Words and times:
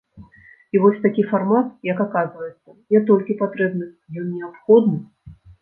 І 0.77 0.79
вось 0.85 0.97
такі 1.03 1.25
фармат, 1.33 1.67
як 1.89 2.01
аказваецца, 2.07 2.69
не 2.97 3.03
толькі 3.11 3.39
патрэбны, 3.45 3.93
ён 4.23 4.33
неабходны. 4.37 4.99